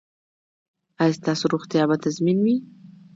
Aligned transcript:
ایا 1.01 1.17
ستاسو 1.19 1.43
روغتیا 1.53 1.83
به 1.89 1.95
تضمین 2.05 2.37
وي؟ 2.41 2.55